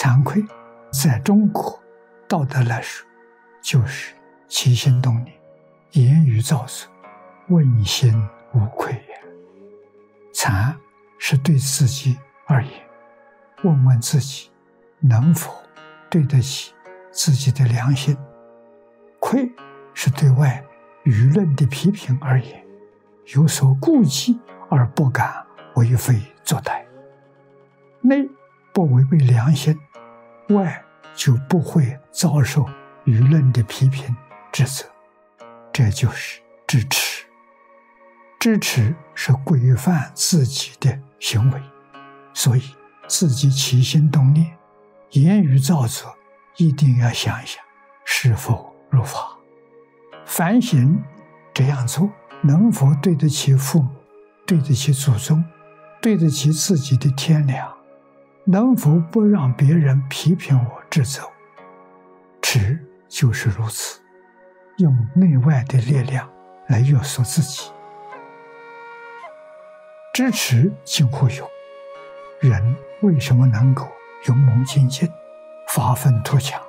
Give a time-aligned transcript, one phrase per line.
[0.00, 0.42] 惭愧，
[0.90, 1.78] 在中国
[2.26, 3.06] 道德来说，
[3.60, 4.14] 就是
[4.48, 5.38] 起心动念、
[5.90, 6.90] 言语造作，
[7.50, 8.10] 问心
[8.54, 9.20] 无愧也。
[10.32, 10.74] 惭
[11.18, 12.72] 是对自己而言，
[13.62, 14.50] 问问自己
[15.00, 15.52] 能否
[16.08, 16.72] 对得起
[17.10, 18.16] 自己的良心；
[19.18, 19.52] 愧
[19.92, 20.64] 是对外
[21.04, 22.64] 舆论的批评而言，
[23.34, 25.44] 有所顾忌而不敢
[25.74, 26.82] 为非作歹。
[28.00, 28.26] 内
[28.72, 29.78] 不违背良心，
[30.50, 30.84] 外
[31.14, 32.64] 就不会遭受
[33.04, 34.14] 舆论的批评
[34.52, 34.84] 指责，
[35.72, 37.24] 这就是支持。
[38.38, 41.62] 支持是规范自己的行为，
[42.32, 42.62] 所以
[43.06, 44.56] 自己起心动念、
[45.10, 46.16] 言语造作，
[46.56, 47.62] 一定要想一想
[48.06, 49.36] 是否如法，
[50.24, 51.02] 反省
[51.52, 53.90] 这样做能否对得起父母，
[54.46, 55.44] 对得起祖宗，
[56.00, 57.79] 对得起自己的天良。
[58.44, 61.30] 能否不让别人批评我、指责我？
[62.42, 64.00] 持就是如此，
[64.78, 66.28] 用内外的力量
[66.68, 67.70] 来约束自己。
[70.12, 71.48] 支持近乎勇，
[72.40, 73.86] 人为什么能够
[74.26, 75.08] 勇猛精进、
[75.68, 76.60] 发愤图强？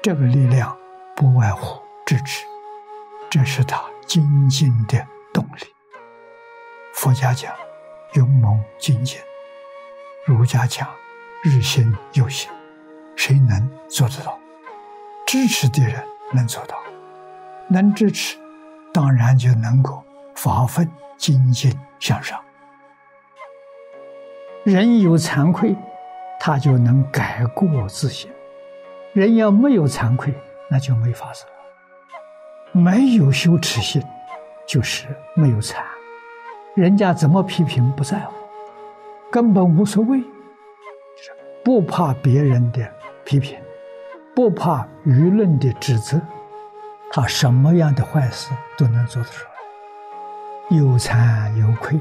[0.00, 0.74] 这个力量
[1.14, 2.46] 不外乎支持，
[3.28, 5.66] 这是他精进的动力。
[6.94, 7.52] 佛家讲
[8.14, 9.20] 勇猛精进。
[10.26, 10.88] 儒家讲，
[11.42, 12.50] 日新又新，
[13.14, 14.38] 谁能做得到？
[15.26, 16.78] 支持的人能做到，
[17.68, 18.38] 能支持，
[18.90, 20.02] 当然就能够
[20.34, 22.40] 发奋精进向上。
[24.62, 25.76] 人有惭愧，
[26.40, 28.30] 他就能改过自新；
[29.12, 30.32] 人要没有惭愧，
[30.70, 32.80] 那就没法子了。
[32.80, 34.02] 没有羞耻心，
[34.66, 35.82] 就是没有惭。
[36.74, 38.32] 人家怎么批评不在乎。
[39.34, 40.22] 根本无所谓，
[41.64, 42.88] 不怕别人的
[43.24, 43.58] 批评，
[44.32, 46.20] 不怕舆论的指责，
[47.10, 49.44] 他什么样的坏事都能做得出
[50.70, 51.98] 来，有惭有愧。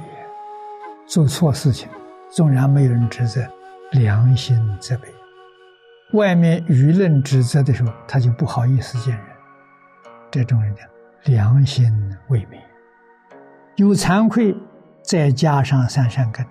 [1.07, 1.89] 做错事情，
[2.29, 3.41] 纵然没有人指责，
[3.93, 5.07] 良心责备；
[6.15, 9.25] 外面舆论指责的时候，他就不好意思见人。
[10.29, 10.87] 这种人讲
[11.33, 11.91] 良心
[12.27, 12.59] 未泯，
[13.77, 14.55] 有惭愧，
[15.01, 16.45] 再加上三善根。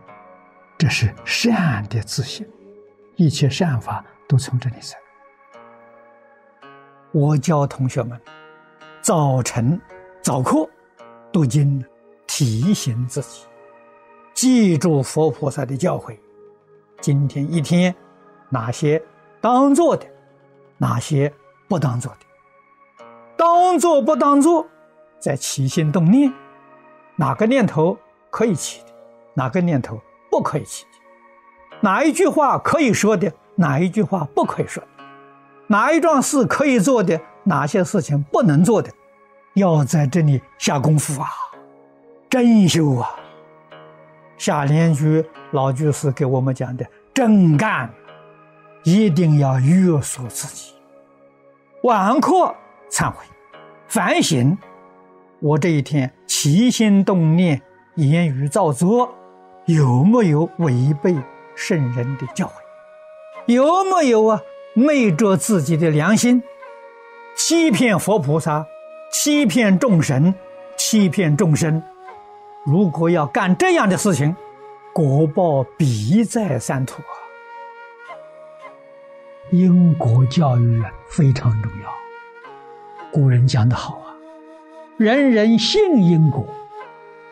[0.83, 2.45] 这是善的自信，
[3.15, 4.99] 一切善法都从这里生。
[7.13, 8.21] 我教同学们，
[9.01, 9.81] 早晨
[10.23, 10.69] 早课
[11.33, 11.85] 读经，
[12.27, 13.47] 提醒自己，
[14.35, 16.19] 记住佛菩萨的教诲。
[17.01, 17.95] 今天一天，
[18.49, 19.01] 哪些
[19.41, 20.05] 当做的，
[20.79, 21.33] 哪些
[21.69, 23.07] 不当做的？
[23.37, 24.67] 当做不当做，
[25.21, 26.33] 在起心动念，
[27.15, 27.97] 哪个念头
[28.31, 28.93] 可以起的，
[29.33, 29.97] 哪个念头？
[30.33, 30.87] 不可以起
[31.83, 34.89] 哪一句话可以说的，哪一句话不可以说的，
[35.67, 38.91] 哪一桩事可以做的，哪些事情不能做的，
[39.55, 41.29] 要在这里下功夫啊，
[42.31, 43.11] 真修啊。
[44.39, 47.93] 下联句老居士给我们讲的真干，
[48.85, 50.73] 一定要约束自己，
[51.83, 52.55] 晚课
[52.91, 53.17] 忏悔，
[53.87, 54.57] 反省，
[55.41, 57.61] 我这一天起心动念、
[57.97, 59.13] 言语造作。
[59.67, 61.17] 有没有违背
[61.55, 62.51] 圣人的教诲？
[63.47, 64.41] 有没有啊？
[64.75, 66.43] 昧着自己的良心，
[67.37, 68.67] 欺骗佛菩萨，
[69.13, 70.35] 欺骗众神，
[70.77, 71.83] 欺骗众生。
[72.65, 74.35] 如果要干这样的事情，
[74.93, 77.15] 果报必在三途啊！
[79.51, 81.93] 因果教育啊，非常重要。
[83.13, 84.17] 古人讲得好啊
[84.97, 86.47] ：“人人信因果，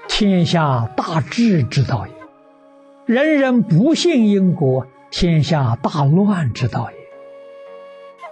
[0.07, 2.12] 天下大治之道也。”
[3.10, 6.96] 人人不信因果，天下大乱之道也。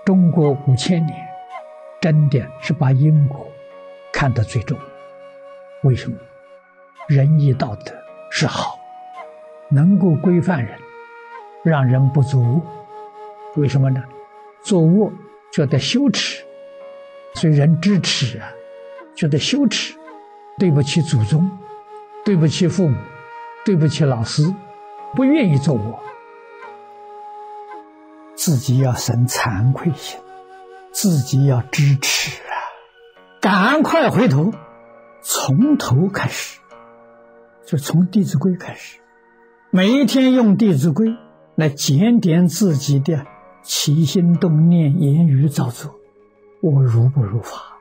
[0.07, 1.19] 中国五千年，
[2.01, 3.51] 真的是把因果
[4.13, 4.79] 看得最重。
[5.83, 6.17] 为什么？
[7.09, 7.93] 仁义道德
[8.31, 8.79] 是好，
[9.69, 10.79] 能够规范人，
[11.65, 12.63] 让人不作恶。
[13.57, 14.01] 为什么呢？
[14.63, 15.13] 作恶
[15.53, 16.45] 觉得羞耻，
[17.35, 18.49] 所以人知耻啊，
[19.17, 19.99] 觉得羞耻，
[20.57, 21.51] 对不起祖宗，
[22.25, 22.97] 对不起父母，
[23.65, 24.45] 对不起老师。
[25.15, 25.99] 不愿意做我，
[28.35, 30.21] 自己要生惭愧心，
[30.93, 32.53] 自己要支持啊！
[33.41, 34.53] 赶快回头，
[35.23, 36.61] 从头开始，
[37.65, 39.01] 就从《弟子规》开始，
[39.71, 41.09] 每一天用《弟子规》
[41.57, 43.27] 来检点自己的
[43.63, 45.97] 起心动念、言语造作，
[46.63, 47.79] 我如不如法？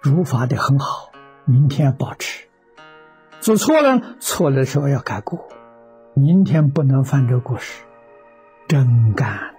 [0.00, 1.12] 如法的很好，
[1.44, 2.46] 明天保持。
[3.40, 5.48] 做错了，错了时候要改过。
[6.14, 7.84] 明天不能犯这过失，
[8.68, 9.54] 真干了。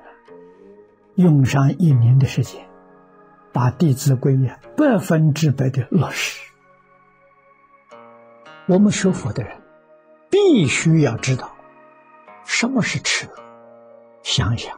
[1.15, 2.63] 用上一年的时间，
[3.51, 6.39] 把《弟子规》呀百分之百的落实。
[8.67, 9.57] 我们学佛的人，
[10.29, 11.51] 必须要知道
[12.45, 13.27] 什么是耻。
[14.21, 14.77] 想想，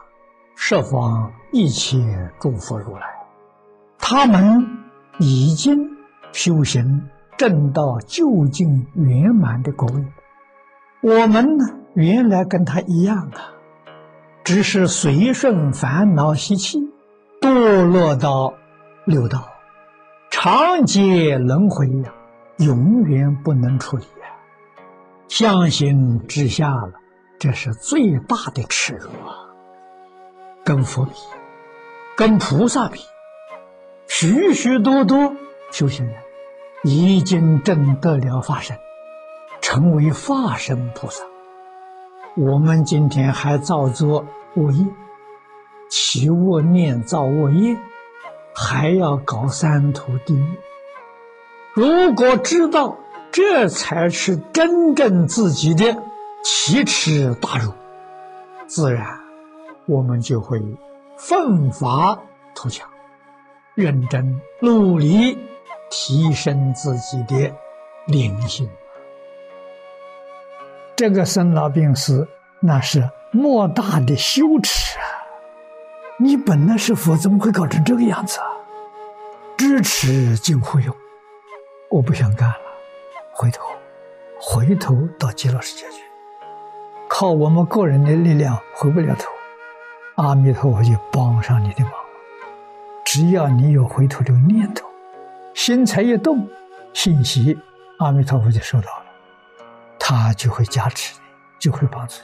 [0.56, 3.06] 十方一切诸佛如来，
[3.98, 4.66] 他们
[5.18, 5.96] 已经
[6.32, 10.04] 修行正道究竟圆满的果位。
[11.08, 11.64] 我们呢，
[11.94, 13.54] 原来跟他一样啊，
[14.42, 16.80] 只是随顺烦恼习气，
[17.40, 18.54] 堕落到
[19.04, 19.48] 六道，
[20.32, 22.12] 长劫轮回呀，
[22.56, 24.34] 永远不能出离呀，
[25.28, 26.94] 相形之下了。
[27.38, 29.46] 这是最大的耻辱啊！
[30.64, 31.12] 跟佛比，
[32.16, 32.98] 跟菩萨比，
[34.08, 35.36] 许许多多
[35.70, 36.16] 修行人
[36.82, 38.76] 已经证得了法身，
[39.66, 41.24] 成为化身菩萨。
[42.36, 44.24] 我们今天还造作
[44.54, 44.86] 恶业，
[45.90, 47.76] 起恶念造恶业，
[48.54, 50.56] 还要搞三途地狱。
[51.74, 52.96] 如果知道
[53.32, 56.00] 这才是真正自己的。
[56.44, 57.72] 奇耻大辱，
[58.68, 59.18] 自然
[59.86, 60.62] 我们就会
[61.16, 62.16] 奋发
[62.54, 62.88] 图强，
[63.74, 65.36] 认真努力
[65.90, 67.52] 提升自己的
[68.06, 68.68] 灵性。
[70.96, 72.26] 这个生老病死，
[72.58, 75.04] 那是莫大的羞耻啊！
[76.18, 78.46] 你本来是佛，怎么会搞成这个样子啊？
[79.58, 80.96] 知耻近乎勇，
[81.90, 82.56] 我不想干了，
[83.30, 83.66] 回头，
[84.40, 86.02] 回头到极乐世界去。
[87.10, 89.30] 靠我们个人的力量回不了头，
[90.14, 91.92] 阿弥陀佛就帮上你的忙。
[93.04, 94.88] 只要你有回头的念头，
[95.52, 96.48] 心才一动，
[96.94, 97.58] 信息
[97.98, 99.05] 阿弥陀佛就收到了，
[100.08, 101.20] 他就会加持你，
[101.58, 102.14] 就会帮助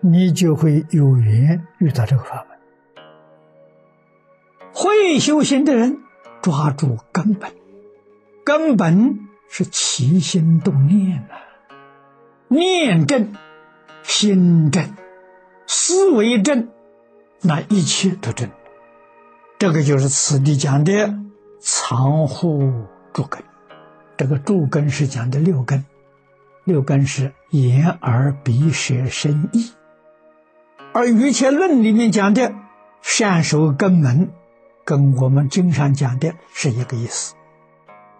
[0.00, 2.58] 你，你就会有缘遇到这个法门。
[4.74, 5.98] 会修行的人
[6.42, 7.52] 抓住根本，
[8.44, 11.38] 根本是起心动念啊，
[12.48, 13.36] 念正。
[14.02, 14.96] 心正，
[15.68, 16.70] 思维正，
[17.42, 18.50] 那一切都正。
[19.60, 21.14] 这个就是此地讲的
[21.60, 22.72] 藏护
[23.12, 23.40] 诸根。
[24.16, 25.84] 这个诸根是讲的六根，
[26.64, 29.72] 六根是眼、耳、鼻、舌、身、意。
[30.92, 32.52] 而《瑜伽论》里面讲的
[33.00, 34.30] 善守根门，
[34.84, 37.34] 跟我们经常讲的是一个意思。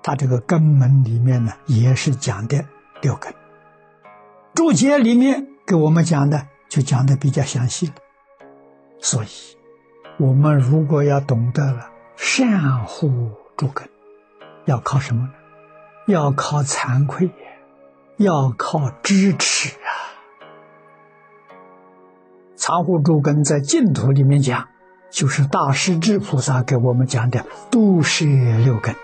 [0.03, 2.65] 它这个根门里面呢，也是讲的
[3.03, 3.35] 六根。
[4.55, 5.47] 注解里面。
[5.67, 7.95] 给我们讲的就讲的比较详细了，
[8.99, 9.29] 所以，
[10.19, 13.89] 我们如果要懂得了善护诸根，
[14.65, 15.33] 要靠什么呢？
[16.09, 17.31] 要靠惭愧，
[18.20, 19.88] 要靠支持啊！
[22.55, 24.69] 藏护诸根在净土里面讲，
[25.11, 28.26] 就是大势至菩萨给我们讲的度摄
[28.62, 28.94] 六根。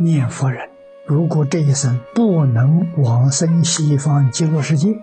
[0.00, 0.68] 念佛人
[1.06, 5.00] 如果这一生不能往生西方极乐世界，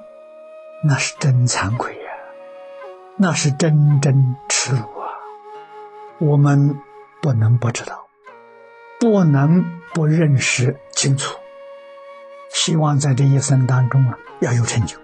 [0.83, 2.11] 那是真惭愧呀，
[3.15, 5.07] 那是真真耻辱啊！
[6.19, 6.77] 我们
[7.21, 8.07] 不能不知道，
[8.99, 11.39] 不能不认识清楚。
[12.65, 14.97] 希望在这一生当中啊，要有成就，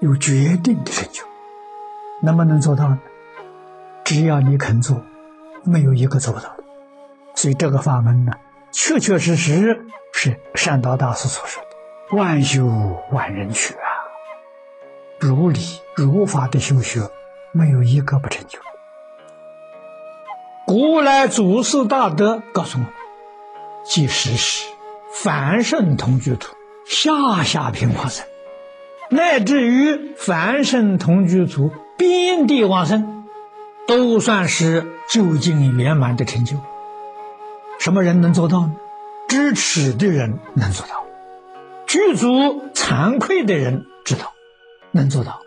[0.00, 1.24] 有决定的成就。
[2.20, 3.00] 能不能做到呢？
[4.04, 5.00] 只要你肯做，
[5.62, 6.64] 没有一个做不到的。
[7.34, 8.32] 所以这个法门呢，
[8.70, 11.68] 确确实实是善导大师所说的
[12.18, 12.66] “万修
[13.10, 13.88] 万人去”啊。
[15.18, 15.60] 如理
[15.96, 17.00] 如法的修学，
[17.52, 18.58] 没有一个不成就。
[20.66, 22.84] 古来祖师大德告诉我：，
[23.86, 24.68] 即使是
[25.14, 28.26] 凡圣同居土、下下品往生，
[29.10, 33.24] 乃至于凡圣同居土遍地往生，
[33.86, 36.56] 都算是究竟圆满的成就。
[37.78, 38.74] 什么人能做到呢？
[39.28, 41.04] 知耻的人能做到，
[41.86, 44.32] 具足惭愧的人知道。
[44.92, 45.40] 能做到，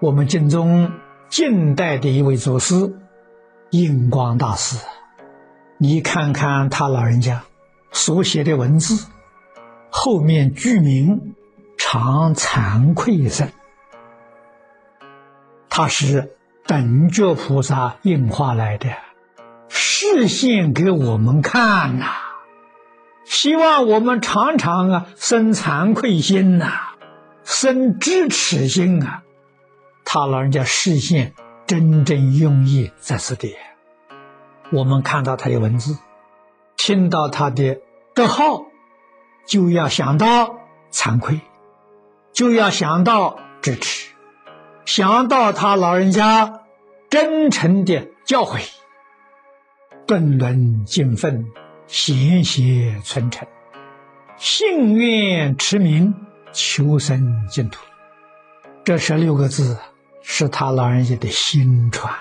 [0.00, 0.90] 我们晋中
[1.28, 2.74] 近代的一位祖师
[3.70, 4.76] 印光大师，
[5.78, 7.44] 你看看他老人家
[7.92, 9.06] 所写的文字，
[9.90, 11.34] 后面句名
[11.76, 13.48] 常惭愧声，
[15.68, 18.88] 他是等觉菩萨应化来的，
[19.68, 22.06] 示现给我们看呐，
[23.24, 26.86] 希望我们常常啊生惭愧心呐。
[27.42, 29.22] 生知耻心啊！
[30.04, 31.34] 他老人家视线
[31.66, 33.56] 真正用意在此地。
[34.70, 35.98] 我们看到他的文字，
[36.76, 37.80] 听到他的
[38.14, 38.66] 德号，
[39.46, 40.56] 就要想到
[40.92, 41.40] 惭愧，
[42.32, 44.12] 就要想到支持，
[44.84, 46.62] 想到他老人家
[47.08, 48.60] 真诚的教诲，
[50.06, 51.46] 顿伦敬奋，
[51.86, 53.46] 贤贤存诚，
[54.36, 56.14] 信愿持名，
[56.52, 57.80] 求生净土。
[58.84, 59.76] 这十六个字
[60.22, 62.12] 是他老人家的心传。